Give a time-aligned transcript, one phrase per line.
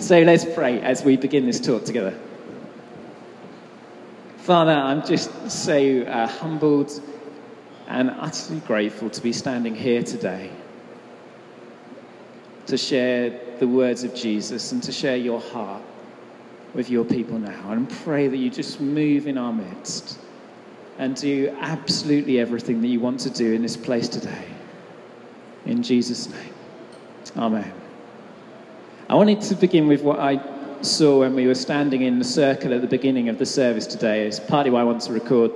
[0.00, 2.18] So let's pray as we begin this talk together.
[4.38, 6.90] Father, I'm just so uh, humbled
[7.86, 10.50] and utterly grateful to be standing here today
[12.66, 15.82] to share the words of Jesus and to share your heart
[16.72, 17.72] with your people now.
[17.72, 20.18] And pray that you just move in our midst
[20.98, 24.46] and do absolutely everything that you want to do in this place today.
[25.66, 26.54] In Jesus' name.
[27.36, 27.79] Amen.
[29.10, 30.40] I wanted to begin with what I
[30.82, 34.24] saw when we were standing in the circle at the beginning of the service today.
[34.24, 35.50] It's partly why I want to record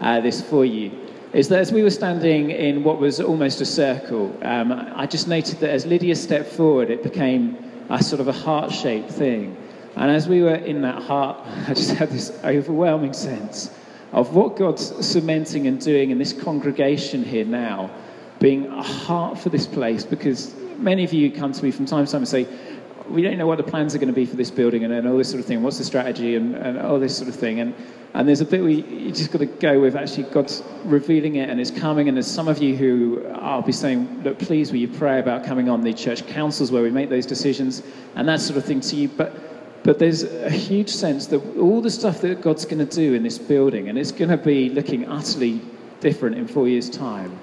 [0.00, 0.90] uh, this for you.
[1.32, 5.28] Is that as we were standing in what was almost a circle, um, I just
[5.28, 7.56] noted that as Lydia stepped forward, it became
[7.90, 9.56] a sort of a heart shaped thing.
[9.94, 11.36] And as we were in that heart,
[11.68, 13.70] I just had this overwhelming sense
[14.10, 17.88] of what God's cementing and doing in this congregation here now,
[18.40, 20.02] being a heart for this place.
[20.02, 22.46] Because many of you come to me from time to time and say,
[23.08, 25.08] we don't know what the plans are going to be for this building and, and
[25.08, 25.62] all this sort of thing.
[25.62, 27.60] What's the strategy and, and all this sort of thing.
[27.60, 27.74] And,
[28.14, 31.48] and there's a bit you, you just got to go with actually God's revealing it
[31.48, 32.08] and it's coming.
[32.08, 35.44] And there's some of you who I'll be saying, look, please, will you pray about
[35.44, 37.82] coming on the church councils where we make those decisions
[38.14, 39.08] and that sort of thing to you.
[39.08, 43.14] But, but there's a huge sense that all the stuff that God's going to do
[43.14, 45.60] in this building, and it's going to be looking utterly
[46.00, 47.38] different in four years' time,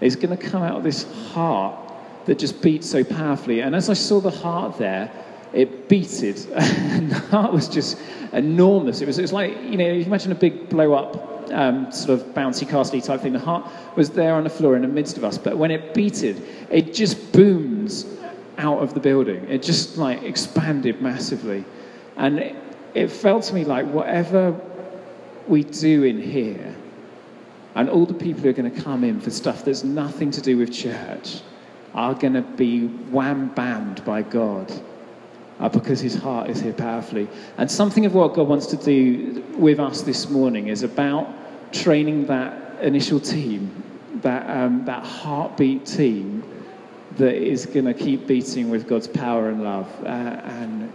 [0.00, 1.83] is going to come out of this heart
[2.26, 3.60] that just beat so powerfully.
[3.60, 5.10] And as I saw the heart there,
[5.52, 6.46] it beated.
[6.54, 7.98] and the heart was just
[8.32, 9.00] enormous.
[9.00, 12.18] It was, it was like, you know, you imagine a big blow up um, sort
[12.18, 13.32] of bouncy castle type thing.
[13.32, 15.38] The heart was there on the floor in the midst of us.
[15.38, 18.06] But when it beated, it just booms
[18.58, 19.48] out of the building.
[19.48, 21.64] It just like expanded massively.
[22.16, 22.56] And it,
[22.94, 24.58] it felt to me like whatever
[25.48, 26.74] we do in here,
[27.74, 30.40] and all the people who are going to come in for stuff that's nothing to
[30.40, 31.40] do with church,
[31.94, 34.72] are going to be wham bammed by God
[35.60, 37.28] uh, because his heart is here powerfully.
[37.56, 41.28] And something of what God wants to do with us this morning is about
[41.72, 43.82] training that initial team,
[44.22, 46.42] that, um, that heartbeat team
[47.16, 49.88] that is going to keep beating with God's power and love.
[50.02, 50.92] Uh, and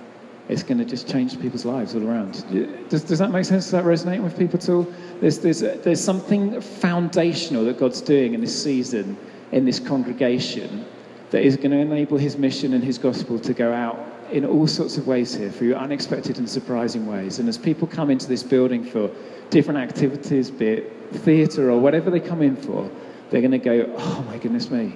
[0.49, 2.43] it's going to just change people's lives all around.
[2.89, 3.65] Does, does that make sense?
[3.65, 4.91] Does that resonate with people at all?
[5.21, 9.17] There's, there's, there's something foundational that God's doing in this season
[9.51, 10.85] in this congregation
[11.31, 13.99] that is going to enable his mission and his gospel to go out
[14.31, 17.39] in all sorts of ways here through unexpected and surprising ways.
[17.39, 19.09] And as people come into this building for
[19.49, 22.89] different activities, be it theatre or whatever they come in for,
[23.29, 24.95] they're going to go, oh my goodness me.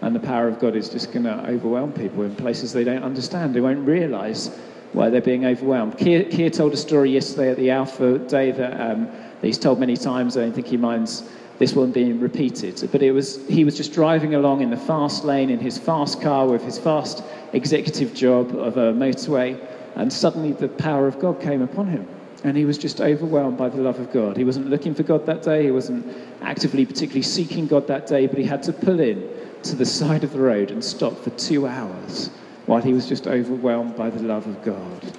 [0.00, 3.02] And the power of God is just going to overwhelm people in places they don't
[3.02, 3.54] understand.
[3.54, 4.48] They won't realize
[4.92, 5.98] why they're being overwhelmed.
[5.98, 9.08] Keir, told a story yesterday at the Alpha Day that, um,
[9.42, 10.36] he's told many times.
[10.36, 12.88] I don't think he minds this one being repeated.
[12.92, 16.20] But it was, he was just driving along in the fast lane in his fast
[16.20, 17.22] car with his fast
[17.52, 19.58] executive job of a motorway,
[19.94, 22.06] and suddenly the power of God came upon him.
[22.44, 24.36] And he was just overwhelmed by the love of God.
[24.36, 26.06] He wasn't looking for God that day, he wasn't
[26.42, 29.28] actively, particularly seeking God that day, but he had to pull in
[29.62, 32.30] to the side of the road and stop for two hours
[32.66, 35.12] while he was just overwhelmed by the love of God.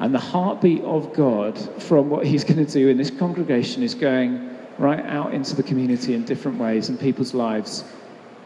[0.00, 3.94] And the heartbeat of God from what he's going to do in this congregation is
[3.94, 7.84] going, right out into the community in different ways, and people's lives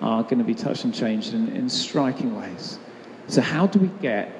[0.00, 2.78] are going to be touched and changed in, in striking ways.
[3.28, 4.32] So, how do we get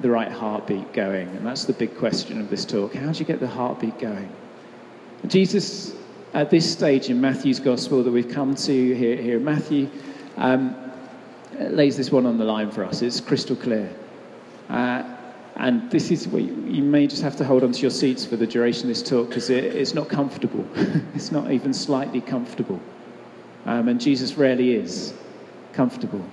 [0.00, 1.28] the right heartbeat going?
[1.28, 2.94] And that's the big question of this talk.
[2.94, 4.30] How do you get the heartbeat going?
[5.26, 5.94] Jesus,
[6.34, 9.88] at this stage in Matthew's gospel that we've come to here, here Matthew
[10.36, 10.74] um,
[11.58, 13.02] lays this one on the line for us.
[13.02, 13.94] It's crystal clear.
[14.68, 15.11] Uh,
[15.56, 18.46] and this is where you, may just have to hold onto your seats for the
[18.46, 20.66] duration of this talk because it, it's not comfortable.
[21.14, 22.80] it's not even slightly comfortable.
[23.66, 25.12] Um, and Jesus rarely is
[25.72, 26.24] comfortable.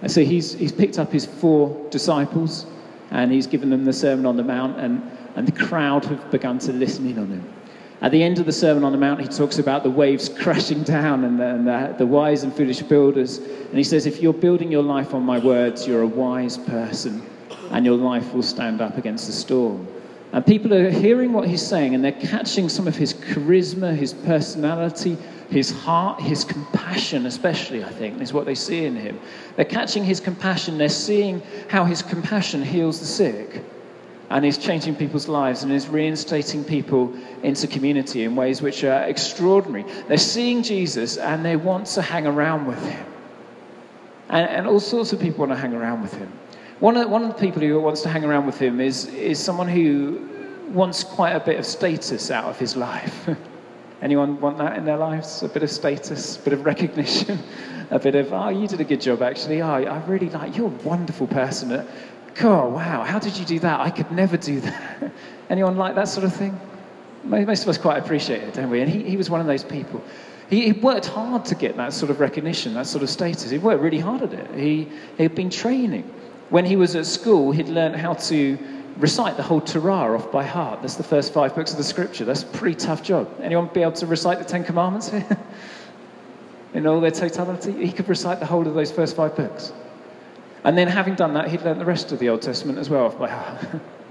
[0.00, 2.66] And so he's, he's picked up his four disciples
[3.10, 5.02] and he's given them the Sermon on the Mount, and,
[5.36, 7.52] and the crowd have begun to listen in on him.
[8.00, 10.82] At the end of the Sermon on the Mount, he talks about the waves crashing
[10.82, 13.36] down and, the, and the, the wise and foolish builders.
[13.36, 17.22] And he says, If you're building your life on my words, you're a wise person
[17.72, 19.88] and your life will stand up against the storm.
[20.32, 24.12] And people are hearing what he's saying and they're catching some of his charisma, his
[24.14, 25.18] personality,
[25.50, 29.20] his heart, his compassion, especially, I think, is what they see in him.
[29.56, 33.62] They're catching his compassion, they're seeing how his compassion heals the sick
[34.30, 39.02] and is changing people's lives and is reinstating people into community in ways which are
[39.02, 39.84] extraordinary.
[40.08, 43.06] They're seeing Jesus and they want to hang around with him.
[44.30, 46.32] And, and all sorts of people want to hang around with him.
[46.82, 49.38] One of, one of the people who wants to hang around with him is, is
[49.38, 50.28] someone who
[50.72, 53.28] wants quite a bit of status out of his life.
[54.02, 55.44] Anyone want that in their lives?
[55.44, 57.38] A bit of status, a bit of recognition,
[57.92, 59.62] a bit of, oh, you did a good job actually.
[59.62, 61.86] Oh, I really like, you're a wonderful person
[62.34, 63.78] God, wow, how did you do that?
[63.78, 65.12] I could never do that.
[65.50, 66.60] Anyone like that sort of thing?
[67.22, 68.80] Most of us quite appreciate it, don't we?
[68.80, 70.02] And he, he was one of those people.
[70.50, 73.50] He, he worked hard to get that sort of recognition, that sort of status.
[73.50, 74.50] He worked really hard at it.
[74.58, 76.12] He had been training.
[76.52, 78.58] When he was at school, he'd learned how to
[78.98, 80.82] recite the whole Torah off by heart.
[80.82, 82.26] That's the first five books of the scripture.
[82.26, 83.26] That's a pretty tough job.
[83.40, 85.38] Anyone be able to recite the Ten Commandments here?
[86.74, 87.72] In all their totality?
[87.86, 89.72] He could recite the whole of those first five books.
[90.62, 93.06] And then, having done that, he'd learned the rest of the Old Testament as well
[93.06, 93.80] off by heart.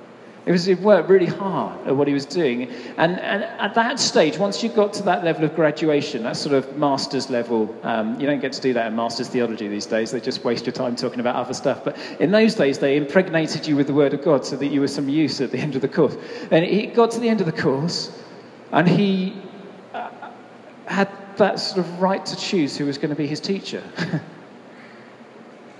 [0.43, 2.71] It was, he worked really hard at what he was doing.
[2.97, 6.55] And, and at that stage, once you got to that level of graduation, that sort
[6.55, 10.09] of master's level, um, you don't get to do that in master's theology these days.
[10.09, 11.83] They just waste your time talking about other stuff.
[11.83, 14.81] But in those days, they impregnated you with the word of God so that you
[14.81, 16.17] were some use at the end of the course.
[16.49, 18.19] And he got to the end of the course,
[18.71, 19.39] and he
[19.93, 20.09] uh,
[20.85, 23.83] had that sort of right to choose who was going to be his teacher.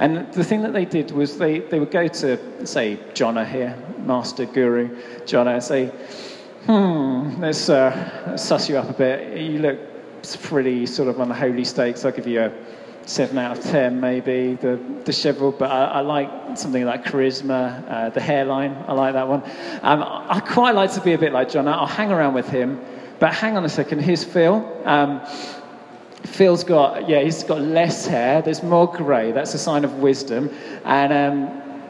[0.02, 3.78] And the thing that they did was they, they would go to, say, Jonna here,
[4.00, 4.90] master guru,
[5.26, 5.86] Jonna, and say,
[6.66, 9.38] hmm, let's, uh, let's suss you up a bit.
[9.38, 9.80] You look
[10.42, 12.04] pretty sort of unholy stakes.
[12.04, 12.52] I'll give you a
[13.06, 14.56] seven out of ten, maybe.
[14.56, 18.84] The disheveled, but I, I like something like charisma, uh, the hairline.
[18.88, 19.44] I like that one.
[19.84, 21.68] Um, I quite like to be a bit like John.
[21.68, 22.82] I'll hang around with him,
[23.20, 24.00] but hang on a second.
[24.00, 24.68] Here's Phil.
[24.84, 25.22] Um,
[26.24, 28.42] Phil's got, yeah, he's got less hair.
[28.42, 29.32] There's more grey.
[29.32, 30.50] That's a sign of wisdom.
[30.86, 31.82] And um,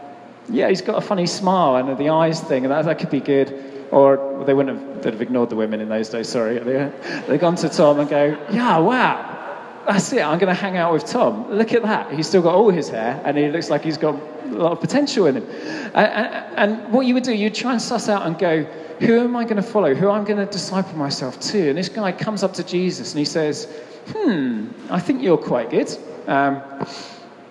[0.49, 3.19] yeah, he's got a funny smile and the eyes thing, and that, that could be
[3.19, 3.87] good.
[3.91, 6.59] Or they wouldn't have, they'd have ignored the women in those days, sorry.
[6.59, 6.91] They,
[7.27, 10.21] they've gone to Tom and go, yeah, wow, that's it.
[10.21, 11.51] I'm going to hang out with Tom.
[11.51, 12.13] Look at that.
[12.13, 14.79] He's still got all his hair, and he looks like he's got a lot of
[14.79, 15.47] potential in him.
[15.93, 18.63] And, and what you would do, you'd try and suss out and go,
[19.01, 19.93] who am I going to follow?
[19.93, 21.69] Who am I going to disciple myself to?
[21.69, 23.67] And this guy comes up to Jesus and he says,
[24.07, 25.89] hmm, I think you're quite good.
[26.27, 26.61] Um,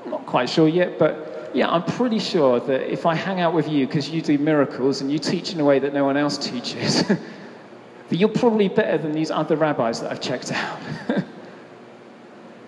[0.07, 3.69] not quite sure yet, but yeah, I'm pretty sure that if I hang out with
[3.69, 6.39] you because you do miracles and you teach in a way that no one else
[6.39, 10.79] teaches, that you're probably better than these other rabbis that I've checked out.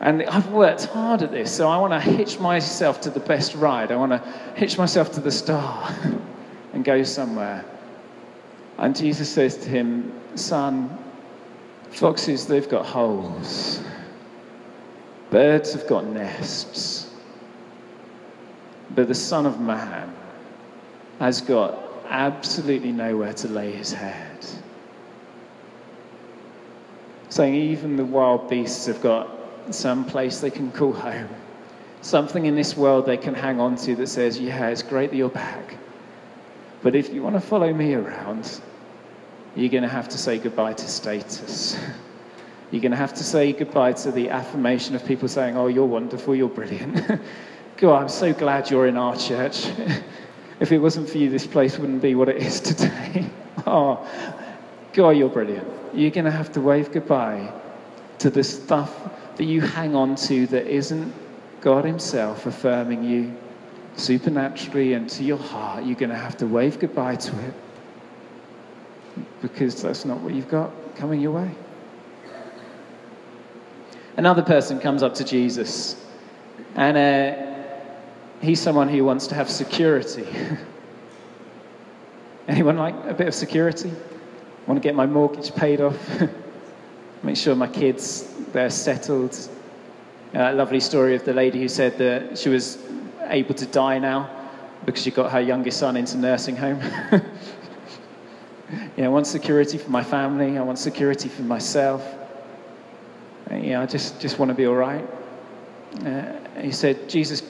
[0.00, 3.54] and I've worked hard at this, so I want to hitch myself to the best
[3.54, 3.92] ride.
[3.92, 4.18] I want to
[4.56, 5.94] hitch myself to the star
[6.72, 7.64] and go somewhere.
[8.78, 10.98] And Jesus says to him, Son,
[11.92, 13.80] Foxes, they've got holes.
[15.30, 17.10] Birds have got nests.
[18.94, 20.14] But the Son of Man
[21.18, 21.78] has got
[22.08, 24.44] absolutely nowhere to lay his head.
[27.28, 29.30] Saying even the wild beasts have got
[29.70, 31.28] some place they can call home.
[32.00, 35.16] Something in this world they can hang on to that says, yeah, it's great that
[35.16, 35.76] you're back.
[36.82, 38.60] But if you want to follow me around,
[39.54, 41.78] you're going to have to say goodbye to status.
[42.70, 45.86] You're going to have to say goodbye to the affirmation of people saying, Oh, you're
[45.86, 47.20] wonderful, you're brilliant.
[47.76, 49.66] God, I'm so glad you're in our church.
[50.60, 53.26] if it wasn't for you, this place wouldn't be what it is today.
[53.66, 54.08] oh,
[54.94, 55.68] God, you're brilliant.
[55.92, 57.52] You're going to have to wave goodbye
[58.20, 61.12] to the stuff that you hang on to that isn't
[61.60, 63.36] God Himself affirming you
[63.96, 65.84] supernaturally and to your heart.
[65.84, 67.54] You're going to have to wave goodbye to it
[69.40, 71.50] because that's not what you've got coming your way.
[74.16, 75.96] Another person comes up to Jesus,
[76.74, 80.26] and uh, he's someone who wants to have security.
[82.48, 83.92] Anyone like a bit of security?
[84.66, 85.96] Want to get my mortgage paid off?
[87.22, 89.36] Make sure my kids they're settled.
[90.34, 92.78] Uh, lovely story of the lady who said that she was
[93.28, 94.28] able to die now
[94.84, 96.80] because she got her youngest son into nursing home.
[98.96, 100.58] You know, I want security for my family.
[100.58, 102.06] I want security for myself.
[103.48, 105.06] And, you know, I just, just want to be all right.
[106.04, 107.42] Uh, he said, Jesus,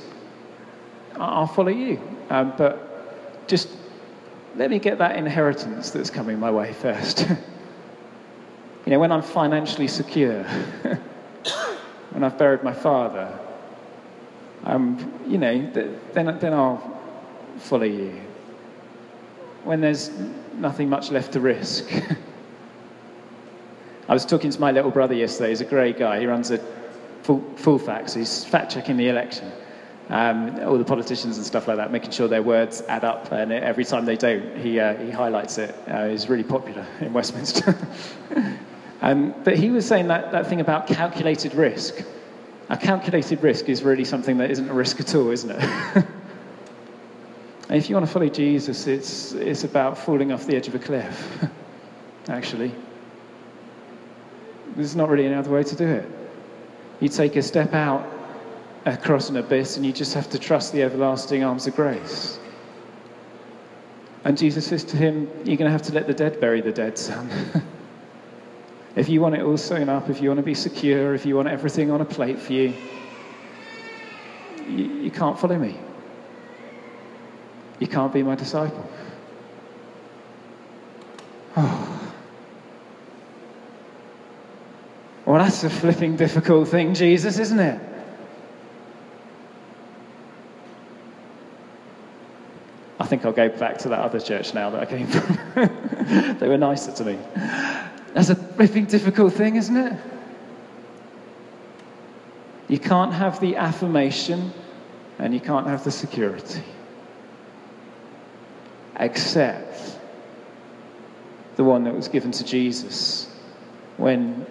[1.16, 2.00] I'll follow you.
[2.30, 3.68] Um, but just
[4.56, 7.20] let me get that inheritance that's coming my way first.
[8.86, 10.42] you know, when I'm financially secure,
[12.10, 13.38] when I've buried my father,
[14.64, 17.00] um, you know, then, then I'll
[17.58, 18.20] follow you.
[19.64, 20.10] When there's
[20.54, 21.84] nothing much left to risk.
[24.08, 25.50] I was talking to my little brother yesterday.
[25.50, 26.20] He's a great guy.
[26.20, 26.58] He runs a
[27.22, 28.14] full, full facts.
[28.14, 29.50] He's fact checking the election.
[30.08, 33.30] Um, all the politicians and stuff like that, making sure their words add up.
[33.30, 35.74] And every time they don't, he, uh, he highlights it.
[35.86, 37.76] Uh, he's really popular in Westminster.
[39.00, 42.04] um, but he was saying that, that thing about calculated risk.
[42.68, 46.04] A calculated risk is really something that isn't a risk at all, isn't it?
[47.72, 50.74] And if you want to follow Jesus, it's, it's about falling off the edge of
[50.74, 51.42] a cliff,
[52.28, 52.70] actually.
[54.76, 56.06] There's not really another way to do it.
[57.00, 58.06] You take a step out
[58.84, 62.38] across an abyss and you just have to trust the everlasting arms of grace.
[64.24, 66.72] And Jesus says to him, You're going to have to let the dead bury the
[66.72, 67.30] dead, son.
[68.96, 71.36] if you want it all sewn up, if you want to be secure, if you
[71.36, 72.74] want everything on a plate for you,
[74.68, 75.78] you, you can't follow me.
[77.82, 78.88] You can't be my disciple.
[81.56, 81.88] Oh.
[85.24, 87.80] Well, that's a flipping difficult thing, Jesus, isn't it?
[92.98, 96.36] I think I'll go back to that other church now that I came from.
[96.38, 97.18] they were nicer to me.
[98.14, 99.98] That's a flipping difficult thing, isn't it?
[102.66, 104.52] You can't have the affirmation
[105.20, 106.64] and you can't have the security.
[108.98, 109.98] Except
[111.56, 113.28] the one that was given to Jesus
[113.96, 114.46] when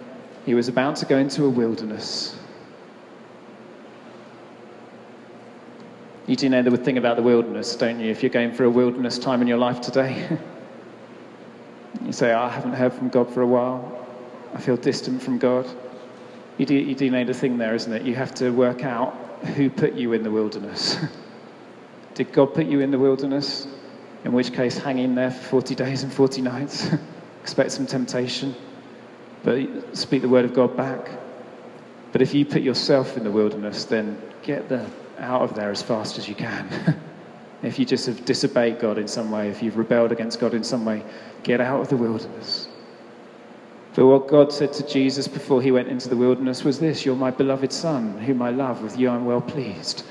[0.46, 2.36] he was about to go into a wilderness
[6.26, 8.10] You do know the thing about the wilderness, don't you?
[8.10, 10.38] If you're going through a wilderness time in your life today,
[12.04, 14.06] you say, I haven't heard from God for a while.
[14.54, 15.68] I feel distant from God.
[16.58, 18.02] You do, you do know the thing there, isn't it?
[18.02, 19.14] You have to work out
[19.56, 20.96] who put you in the wilderness.
[22.14, 23.66] Did God put you in the wilderness?
[24.24, 26.90] In which case, hang in there for 40 days and 40 nights.
[27.42, 28.54] Expect some temptation,
[29.42, 31.10] but speak the word of God back.
[32.12, 34.88] But if you put yourself in the wilderness, then get the
[35.18, 37.00] out of there as fast as you can.
[37.62, 40.62] if you just have disobeyed God in some way, if you've rebelled against God in
[40.62, 41.02] some way,
[41.42, 42.68] get out of the wilderness.
[43.94, 47.16] But what God said to Jesus before he went into the wilderness was this You're
[47.16, 48.82] my beloved Son, whom I love.
[48.82, 50.04] With you I'm well pleased.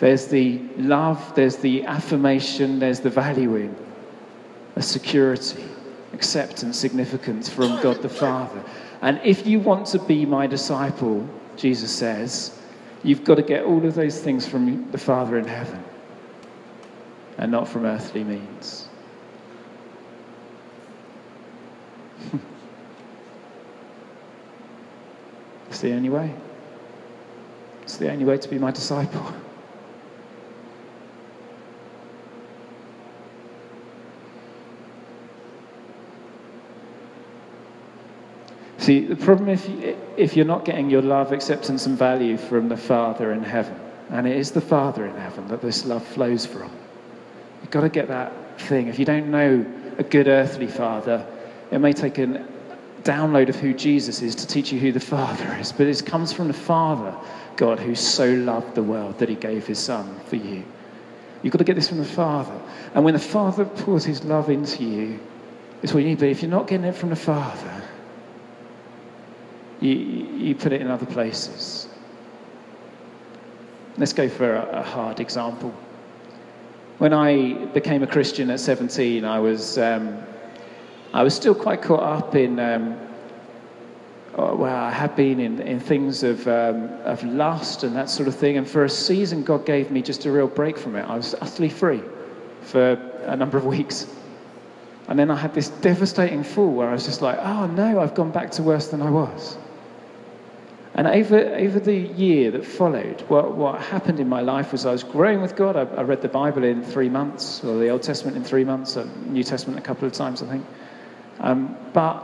[0.00, 3.76] There's the love, there's the affirmation, there's the valuing,
[4.76, 5.62] a security,
[6.14, 8.64] acceptance, significance from God the Father.
[9.02, 12.58] And if you want to be my disciple, Jesus says,
[13.02, 15.84] You've got to get all of those things from the Father in heaven
[17.38, 18.88] and not from earthly means.
[25.68, 26.34] it's the only way.
[27.82, 29.34] It's the only way to be my disciple.
[38.80, 42.70] See, the problem if, you, if you're not getting your love, acceptance, and value from
[42.70, 46.46] the Father in heaven, and it is the Father in heaven that this love flows
[46.46, 46.70] from,
[47.60, 48.88] you've got to get that thing.
[48.88, 49.66] If you don't know
[49.98, 51.26] a good earthly Father,
[51.70, 52.46] it may take a
[53.02, 56.32] download of who Jesus is to teach you who the Father is, but it comes
[56.32, 57.14] from the Father,
[57.56, 60.64] God, who so loved the world that he gave his Son for you.
[61.42, 62.58] You've got to get this from the Father.
[62.94, 65.20] And when the Father pours his love into you,
[65.82, 66.18] it's what you need.
[66.18, 67.82] But if you're not getting it from the Father,
[69.80, 71.88] you, you put it in other places.
[73.96, 75.74] Let's go for a, a hard example.
[76.98, 80.18] When I became a Christian at 17, I was, um,
[81.14, 82.98] I was still quite caught up in, um,
[84.36, 88.28] oh, well, I had been in, in things of, um, of lust and that sort
[88.28, 88.58] of thing.
[88.58, 91.02] And for a season, God gave me just a real break from it.
[91.02, 92.02] I was utterly free
[92.60, 92.92] for
[93.24, 94.06] a number of weeks.
[95.08, 98.14] And then I had this devastating fall where I was just like, oh no, I've
[98.14, 99.56] gone back to worse than I was.
[101.00, 104.92] And over, over the year that followed, what, what happened in my life was I
[104.92, 105.74] was growing with God.
[105.74, 108.98] I, I read the Bible in three months, or the Old Testament in three months,
[108.98, 110.66] or New Testament a couple of times, I think.
[111.38, 112.22] Um, but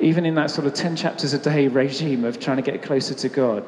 [0.00, 3.14] even in that sort of 10 chapters a day regime of trying to get closer
[3.14, 3.64] to God,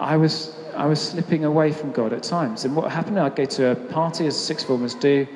[0.00, 2.64] I was, I was slipping away from God at times.
[2.64, 5.28] And what happened, I'd go to a party, as sixth formers do,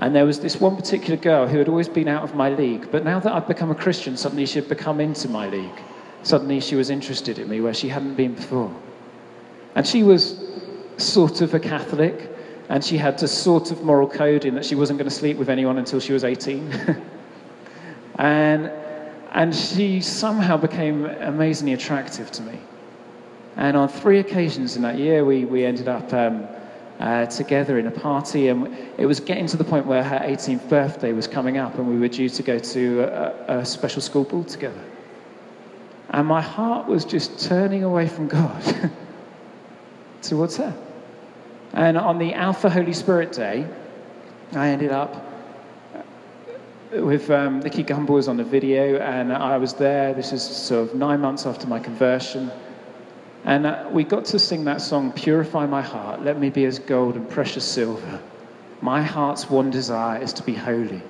[0.00, 2.90] and there was this one particular girl who had always been out of my league,
[2.90, 5.80] but now that I'd become a Christian, suddenly she had become into my league
[6.24, 8.74] suddenly she was interested in me where she hadn't been before.
[9.74, 10.42] And she was
[10.96, 12.30] sort of a Catholic,
[12.68, 15.36] and she had a sort of moral code in that she wasn't going to sleep
[15.36, 16.72] with anyone until she was 18.
[18.16, 18.70] and,
[19.32, 22.58] and she somehow became amazingly attractive to me.
[23.56, 26.46] And on three occasions in that year, we, we ended up um,
[26.98, 30.68] uh, together in a party, and it was getting to the point where her 18th
[30.68, 34.24] birthday was coming up, and we were due to go to a, a special school
[34.24, 34.80] ball together.
[36.14, 38.62] And my heart was just turning away from God
[40.22, 40.72] towards her.
[41.72, 43.66] And on the Alpha Holy Spirit Day,
[44.52, 45.26] I ended up
[46.92, 50.14] with um, Nicky Gumbel was on the video, and I was there.
[50.14, 52.48] This is sort of nine months after my conversion.
[53.44, 56.78] And uh, we got to sing that song, Purify My Heart, Let Me Be as
[56.78, 58.22] Gold and Precious Silver.
[58.80, 61.02] My heart's one desire is to be holy.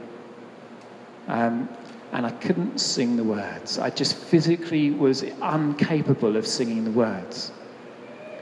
[1.29, 1.69] Um,
[2.15, 3.77] and I couldn't sing the words.
[3.77, 7.51] I just physically was incapable of singing the words.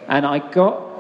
[0.09, 0.91] And I got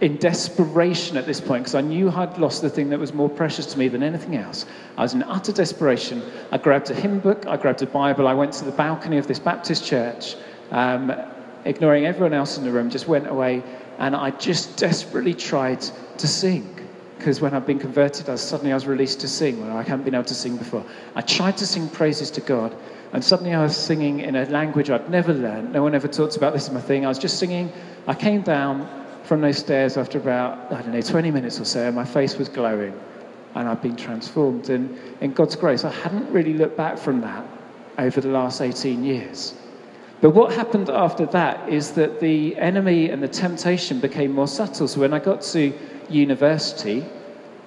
[0.00, 3.28] in desperation at this point because I knew I'd lost the thing that was more
[3.28, 4.64] precious to me than anything else.
[4.96, 6.22] I was in utter desperation.
[6.50, 9.26] I grabbed a hymn book, I grabbed a Bible, I went to the balcony of
[9.26, 10.36] this Baptist church,
[10.70, 11.12] um,
[11.66, 13.62] ignoring everyone else in the room, just went away
[13.98, 15.82] and I just desperately tried
[16.18, 16.73] to sing.
[17.18, 20.04] Because when I've been converted, I suddenly I was released to sing when I hadn't
[20.04, 20.84] been able to sing before.
[21.14, 22.74] I tried to sing praises to God,
[23.12, 25.72] and suddenly I was singing in a language I'd never learned.
[25.72, 27.04] No one ever talked about this is my thing.
[27.04, 27.72] I was just singing.
[28.06, 28.88] I came down
[29.24, 32.36] from those stairs after about, I don't know, 20 minutes or so, and my face
[32.36, 32.92] was glowing,
[33.54, 34.68] and I'd been transformed.
[34.68, 37.46] And in God's grace, I hadn't really looked back from that
[37.96, 39.54] over the last 18 years.
[40.20, 44.88] But what happened after that is that the enemy and the temptation became more subtle.
[44.88, 45.72] So when I got to
[46.10, 47.04] university,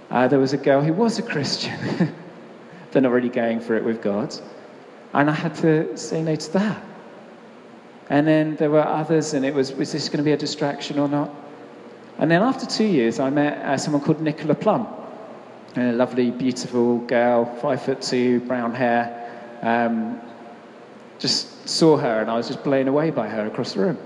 [0.09, 2.13] uh, there was a girl who was a Christian,
[2.91, 4.35] but not really going for it with God.
[5.13, 6.83] And I had to say no to that.
[8.09, 10.97] And then there were others, and it was, was this going to be a distraction
[10.97, 11.29] or not?
[12.17, 14.87] And then after two years, I met uh, someone called Nicola Plum,
[15.75, 19.57] a lovely, beautiful girl, five foot two, brown hair.
[19.61, 20.21] Um,
[21.19, 23.97] just saw her, and I was just blown away by her across the room.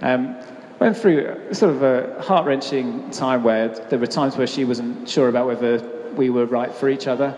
[0.00, 0.36] Um,
[0.78, 5.08] went through sort of a heart wrenching time where there were times where she wasn't
[5.08, 5.78] sure about whether
[6.16, 7.36] we were right for each other,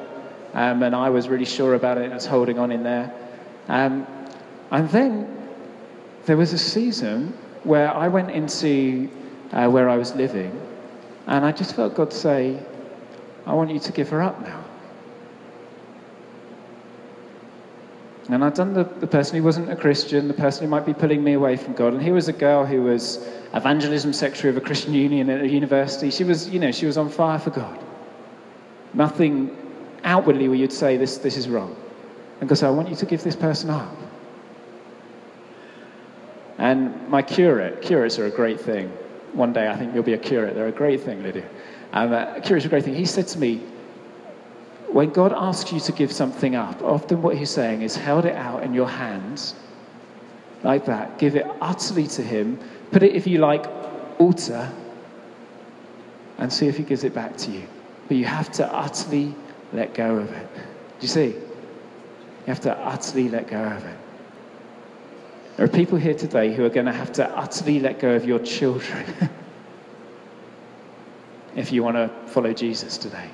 [0.55, 2.11] um, and I was really sure about it.
[2.11, 3.13] I was holding on in there.
[3.69, 4.07] Um,
[4.71, 5.49] and then
[6.27, 9.09] there was a season where I went into
[9.53, 10.61] uh, where I was living,
[11.27, 12.59] and I just felt God say,
[13.47, 14.64] I want you to give her up now.
[18.31, 20.95] And I'd done the, the person who wasn't a Christian, the person who might be
[20.95, 21.93] pulling me away from God.
[21.93, 25.49] And here was a girl who was evangelism secretary of a Christian union at a
[25.49, 26.11] university.
[26.11, 27.79] She was, you know, she was on fire for God.
[28.95, 29.55] Nothing
[30.05, 31.77] outwardly where you'd say, this, this is wrong.
[32.41, 33.95] And God said, I want you to give this person up.
[36.57, 38.89] And my curate, curates are a great thing.
[39.33, 40.55] One day I think you'll be a curate.
[40.55, 41.49] They're a great thing, Lydia.
[41.93, 42.95] Um, uh, curates are a great thing.
[42.95, 43.63] He said to me,
[44.95, 48.37] when God asks you to give something up, often what He's saying is held it
[48.37, 49.57] out in your hands
[50.63, 51.19] like that.
[51.19, 52.61] Give it utterly to Him.
[52.93, 53.67] Put it, if you like,
[54.21, 54.73] altar
[56.39, 57.67] and see if He gives it back to you.
[58.07, 59.35] But you have to utterly
[59.73, 60.49] let go of it.
[60.55, 60.63] Do
[61.01, 61.27] you see?
[61.27, 63.99] You have to utterly let go of it.
[65.57, 68.25] There are people here today who are going to have to utterly let go of
[68.25, 69.05] your children
[71.57, 73.29] if you want to follow Jesus today.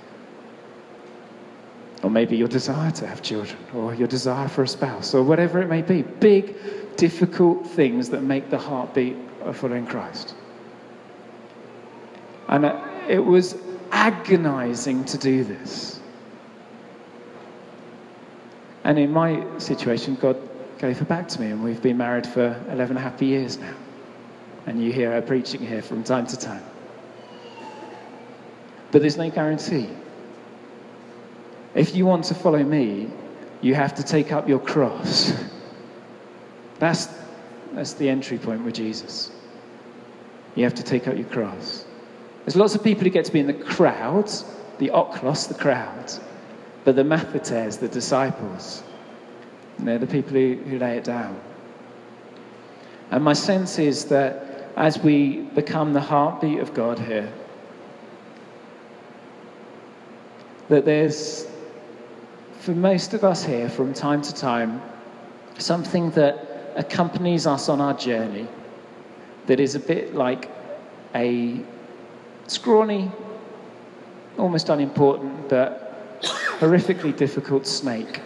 [2.02, 5.60] Or maybe your desire to have children, or your desire for a spouse, or whatever
[5.60, 6.02] it may be.
[6.02, 6.56] Big,
[6.96, 10.34] difficult things that make the heartbeat of following Christ.
[12.48, 12.64] And
[13.08, 13.56] it was
[13.92, 16.00] agonizing to do this.
[18.84, 20.38] And in my situation, God
[20.78, 23.74] gave her back to me, and we've been married for 11 happy years now.
[24.66, 26.64] And you hear her preaching here from time to time.
[28.90, 29.88] But there's no guarantee.
[31.74, 33.10] If you want to follow me,
[33.60, 35.32] you have to take up your cross.
[36.78, 37.08] That's,
[37.72, 39.30] that's the entry point with Jesus.
[40.54, 41.84] You have to take up your cross.
[42.44, 44.44] There's lots of people who get to be in the crowds,
[44.78, 46.20] the oklos, the crowds,
[46.84, 48.82] but the mathetes, the disciples,
[49.78, 51.38] they're the people who, who lay it down.
[53.10, 57.30] And my sense is that as we become the heartbeat of God here,
[60.68, 61.46] that there's
[62.60, 64.82] for most of us here, from time to time,
[65.56, 68.46] something that accompanies us on our journey
[69.46, 70.50] that is a bit like
[71.14, 71.58] a
[72.46, 73.10] scrawny,
[74.36, 76.20] almost unimportant, but
[76.60, 78.20] horrifically difficult snake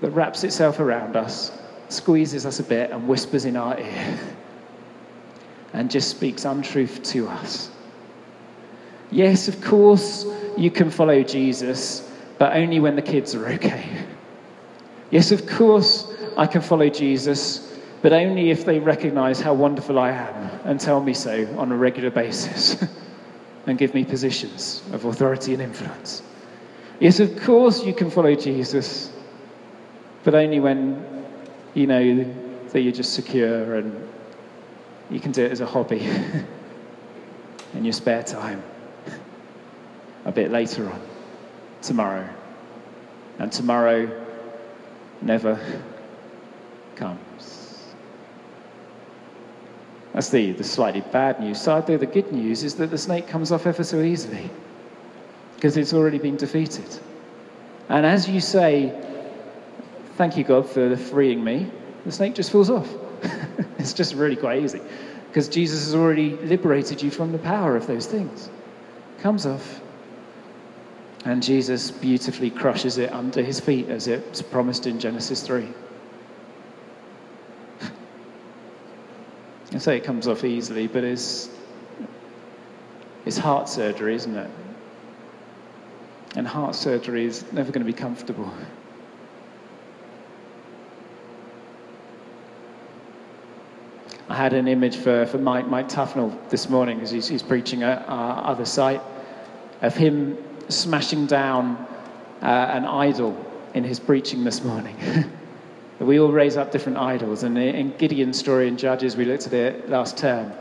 [0.00, 1.52] that wraps itself around us,
[1.90, 4.18] squeezes us a bit, and whispers in our ear,
[5.74, 7.70] and just speaks untruth to us.
[9.10, 10.24] Yes, of course,
[10.56, 12.07] you can follow Jesus
[12.38, 13.84] but only when the kids are okay.
[15.10, 20.10] Yes, of course, I can follow Jesus, but only if they recognize how wonderful I
[20.10, 22.84] am and tell me so on a regular basis
[23.66, 26.22] and give me positions of authority and influence.
[27.00, 29.12] Yes, of course, you can follow Jesus,
[30.24, 31.24] but only when
[31.74, 32.34] you know
[32.70, 34.08] that you're just secure and
[35.10, 36.00] you can do it as a hobby
[37.74, 38.62] in your spare time
[40.24, 41.00] a bit later on
[41.82, 42.28] tomorrow.
[43.38, 44.26] And tomorrow
[45.22, 45.60] never
[46.96, 47.94] comes.
[50.12, 53.28] That's the, the slightly bad news side, though the good news is that the snake
[53.28, 54.50] comes off ever so easily
[55.54, 56.98] because it's already been defeated.
[57.88, 59.08] And as you say,
[60.18, 61.70] Thank you, God, for freeing me,
[62.04, 62.92] the snake just falls off.
[63.78, 64.80] it's just really quite easy
[65.28, 68.50] because Jesus has already liberated you from the power of those things.
[69.20, 69.80] Comes off.
[71.28, 75.68] And Jesus beautifully crushes it under his feet as it's promised in Genesis 3.
[79.74, 81.50] I say it comes off easily, but it's,
[83.26, 84.50] it's heart surgery, isn't it?
[86.34, 88.50] And heart surgery is never going to be comfortable.
[94.30, 97.82] I had an image for, for Mike, Mike Tufnell this morning as he's, he's preaching
[97.82, 99.02] at our other site
[99.82, 100.38] of him
[100.68, 101.76] smashing down
[102.42, 103.36] uh, an idol
[103.74, 104.96] in his preaching this morning.
[105.98, 109.52] we all raise up different idols, and in Gideon's story in Judges, we looked at
[109.52, 110.52] it last term.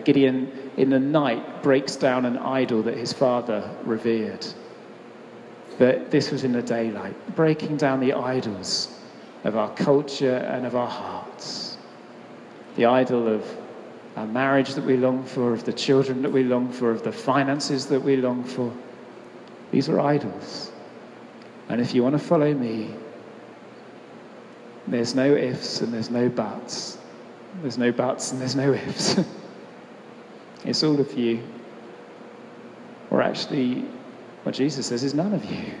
[0.00, 4.44] Gideon, in the night, breaks down an idol that his father revered.
[5.78, 9.00] But this was in the daylight, breaking down the idols
[9.44, 11.76] of our culture and of our hearts.
[12.76, 13.44] The idol of
[14.16, 17.12] our marriage that we long for, of the children that we long for, of the
[17.12, 18.72] finances that we long for.
[19.74, 20.70] These are idols.
[21.68, 22.94] And if you want to follow me,
[24.86, 26.96] there's no ifs and there's no buts.
[27.60, 29.18] There's no buts and there's no ifs.
[30.64, 31.42] it's all of you.
[33.10, 33.84] Or actually,
[34.44, 35.74] what Jesus says is none of you.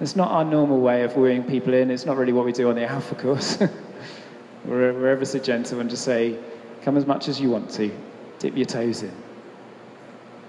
[0.00, 1.88] It's not our normal way of wooing people in.
[1.88, 3.58] It's not really what we do on the Alpha course.
[4.64, 6.36] we're, we're ever so gentle and just say,
[6.82, 7.96] come as much as you want to,
[8.40, 9.27] dip your toes in.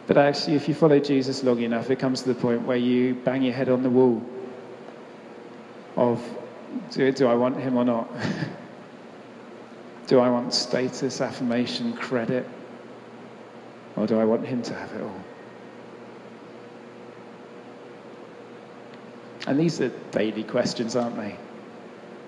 [0.09, 3.13] But actually, if you follow Jesus long enough, it comes to the point where you
[3.13, 4.23] bang your head on the wall
[5.95, 6.19] of,
[6.89, 8.09] do, do I want him or not?
[10.07, 12.49] do I want status, affirmation, credit?
[13.95, 15.23] Or do I want him to have it all?
[19.45, 21.37] And these are daily questions, aren't they?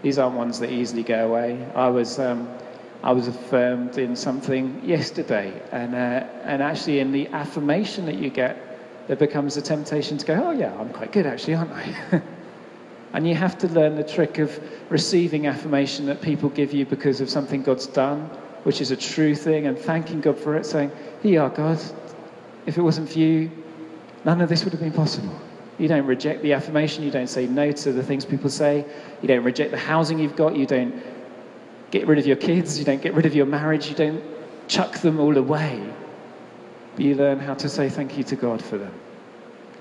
[0.04, 1.68] These aren't ones that easily go away.
[1.74, 2.48] I was, um,
[3.04, 5.98] I was affirmed in something yesterday, and, uh,
[6.44, 8.58] and actually, in the affirmation that you get,
[9.08, 12.22] there becomes a temptation to go, Oh, yeah, I'm quite good, actually, aren't I?
[13.14, 14.60] and you have to learn the trick of
[14.90, 18.30] receiving affirmation that people give you because of something God's done,
[18.64, 20.92] which is a true thing, and thanking God for it, saying,
[21.24, 21.80] Here you are, God.
[22.68, 23.50] If it wasn't for you,
[24.26, 25.34] none of this would have been possible.
[25.80, 27.04] You don't reject the affirmation.
[27.04, 28.86] You don't say no to the things people say.
[29.24, 30.56] You don't reject the housing you've got.
[30.56, 30.94] You don't
[31.92, 32.80] get rid of your kids.
[32.80, 33.90] You don't get rid of your marriage.
[33.90, 34.24] You don't
[34.68, 35.84] chuck them all away.
[36.96, 38.94] But you learn how to say thank you to God for them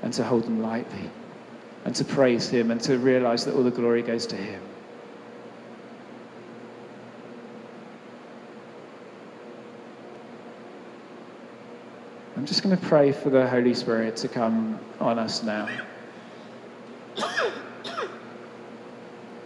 [0.03, 1.11] and to hold them lightly
[1.85, 4.61] and to praise Him and to realize that all the glory goes to Him.
[12.37, 15.69] I'm just going to pray for the Holy Spirit to come on us now.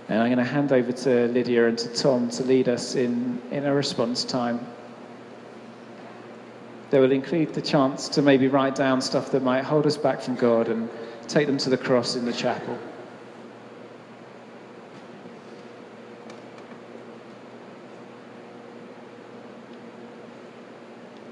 [0.08, 3.40] And I'm going to hand over to Lydia and to Tom to lead us in,
[3.50, 4.66] in a response time.
[6.90, 10.20] They will include the chance to maybe write down stuff that might hold us back
[10.20, 10.90] from God and
[11.26, 12.78] take them to the cross in the chapel.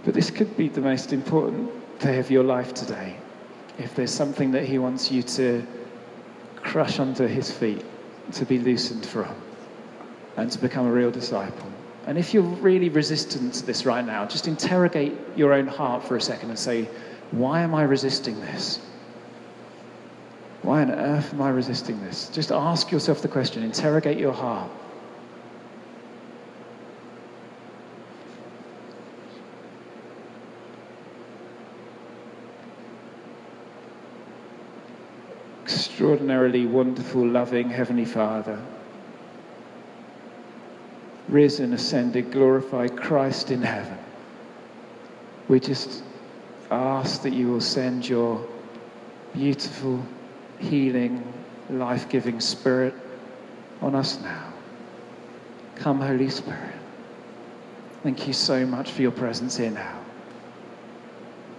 [0.04, 3.18] But this could be the most important day of your life today.
[3.78, 5.64] If there's something that He wants you to
[6.56, 7.84] crush under His feet,
[8.32, 9.34] to be loosened from,
[10.36, 11.70] and to become a real disciple.
[12.06, 16.16] And if you're really resistant to this right now, just interrogate your own heart for
[16.16, 16.88] a second and say,
[17.30, 18.80] Why am I resisting this?
[20.62, 22.28] Why on earth am I resisting this?
[22.28, 24.70] Just ask yourself the question, interrogate your heart.
[36.02, 38.60] Extraordinarily wonderful, loving Heavenly Father,
[41.28, 43.96] risen, ascended, glorified Christ in heaven.
[45.46, 46.02] We just
[46.72, 48.44] ask that you will send your
[49.32, 50.04] beautiful,
[50.58, 51.22] healing,
[51.70, 52.94] life giving Spirit
[53.80, 54.52] on us now.
[55.76, 56.74] Come, Holy Spirit.
[58.02, 60.00] Thank you so much for your presence here now.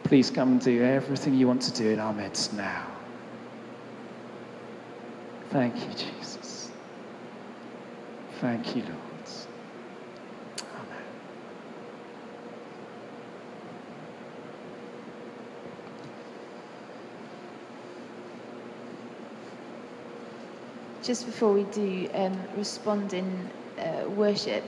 [0.04, 2.93] Please come and do everything you want to do in our midst now.
[5.54, 6.72] Thank you, Jesus.
[8.42, 8.96] Thank you, Lord.
[10.64, 11.04] Amen.
[21.04, 24.64] Just before we do um, respond in uh, worship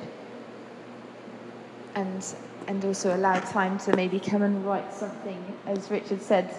[1.96, 2.24] and
[2.68, 6.54] and also allow time to maybe come and write something, as Richard said,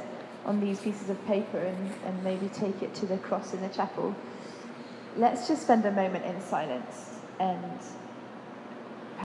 [0.46, 3.68] on these pieces of paper and, and maybe take it to the cross in the
[3.68, 4.14] chapel.
[5.16, 7.78] Let's just spend a moment in silence and